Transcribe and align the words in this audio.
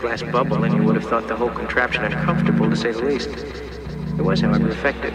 glass 0.00 0.22
bubble, 0.22 0.64
and 0.64 0.74
you 0.74 0.82
would 0.82 0.96
have 0.96 1.04
thought 1.04 1.28
the 1.28 1.36
whole 1.36 1.50
contraption 1.50 2.04
uncomfortable, 2.04 2.68
to 2.68 2.76
say 2.76 2.92
the 2.92 3.02
least. 3.02 3.28
It 4.18 4.22
was, 4.22 4.40
however, 4.40 4.68
effective. 4.70 5.14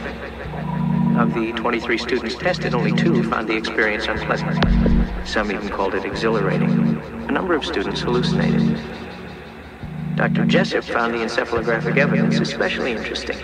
Of 1.18 1.34
the 1.34 1.54
23 1.54 1.98
students 1.98 2.36
tested, 2.36 2.76
only 2.76 2.92
two 2.92 3.24
found 3.24 3.48
the 3.48 3.56
experience 3.56 4.06
unpleasant. 4.08 4.64
Some 5.28 5.52
even 5.52 5.70
called 5.70 5.96
it 5.96 6.06
exhilarating. 6.06 6.70
A 7.28 7.32
number 7.32 7.56
of 7.56 7.66
students 7.66 8.02
hallucinated. 8.02 8.80
Dr. 10.16 10.46
Jessup 10.46 10.84
found 10.84 11.14
the 11.14 11.20
encephalographic 11.20 11.98
evidence 11.98 12.40
especially 12.40 12.92
interesting. 12.94 13.38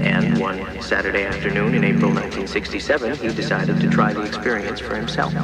And 0.00 0.38
one 0.38 0.80
Saturday 0.80 1.24
afternoon 1.24 1.74
in 1.74 1.84
April 1.84 2.10
1967, 2.10 3.16
he 3.16 3.28
decided 3.28 3.80
to 3.80 3.90
try 3.90 4.12
the 4.12 4.22
experience 4.22 4.80
for 4.80 4.94
himself. 4.94 5.34